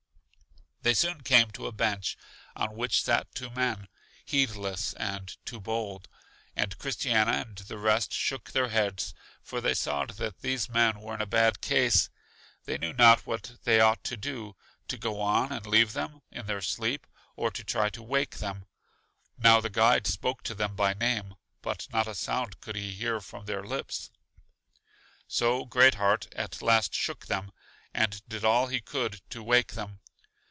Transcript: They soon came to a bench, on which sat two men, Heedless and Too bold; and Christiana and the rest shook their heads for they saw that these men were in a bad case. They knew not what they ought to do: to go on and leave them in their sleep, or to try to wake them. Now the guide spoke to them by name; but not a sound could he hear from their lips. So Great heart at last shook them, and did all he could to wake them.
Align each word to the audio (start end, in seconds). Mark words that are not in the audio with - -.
They 0.83 0.95
soon 0.95 1.21
came 1.21 1.51
to 1.51 1.67
a 1.67 1.71
bench, 1.71 2.17
on 2.55 2.73
which 2.75 3.03
sat 3.03 3.35
two 3.35 3.51
men, 3.51 3.87
Heedless 4.25 4.93
and 4.93 5.31
Too 5.45 5.59
bold; 5.61 6.09
and 6.55 6.75
Christiana 6.79 7.33
and 7.33 7.55
the 7.55 7.77
rest 7.77 8.11
shook 8.11 8.49
their 8.49 8.69
heads 8.69 9.13
for 9.43 9.61
they 9.61 9.75
saw 9.75 10.07
that 10.07 10.41
these 10.41 10.69
men 10.69 10.99
were 10.99 11.13
in 11.13 11.21
a 11.21 11.27
bad 11.27 11.61
case. 11.61 12.09
They 12.65 12.79
knew 12.79 12.93
not 12.93 13.27
what 13.27 13.57
they 13.63 13.79
ought 13.79 14.03
to 14.05 14.17
do: 14.17 14.55
to 14.87 14.97
go 14.97 15.21
on 15.21 15.51
and 15.51 15.67
leave 15.67 15.93
them 15.93 16.23
in 16.31 16.47
their 16.47 16.63
sleep, 16.63 17.05
or 17.35 17.51
to 17.51 17.63
try 17.63 17.89
to 17.91 18.01
wake 18.01 18.37
them. 18.37 18.65
Now 19.37 19.61
the 19.61 19.69
guide 19.69 20.07
spoke 20.07 20.41
to 20.45 20.55
them 20.55 20.75
by 20.75 20.95
name; 20.95 21.35
but 21.61 21.85
not 21.93 22.07
a 22.07 22.15
sound 22.15 22.59
could 22.59 22.75
he 22.75 22.93
hear 22.93 23.21
from 23.21 23.45
their 23.45 23.63
lips. 23.63 24.09
So 25.27 25.63
Great 25.63 25.93
heart 25.95 26.25
at 26.33 26.59
last 26.63 26.95
shook 26.95 27.27
them, 27.27 27.51
and 27.93 28.27
did 28.27 28.43
all 28.43 28.65
he 28.65 28.81
could 28.81 29.21
to 29.29 29.43
wake 29.43 29.73
them. 29.73 29.99